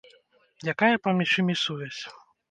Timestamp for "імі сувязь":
1.43-2.01